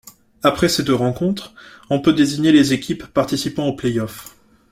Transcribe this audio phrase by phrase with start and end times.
[0.41, 1.53] Après ces deux rencontres,
[1.91, 4.35] on peut désigner les équipes participant aux playoffs.